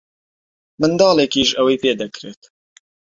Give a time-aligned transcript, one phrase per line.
[0.79, 2.41] منداڵێکیش ئەوەی پێ دەکرێت.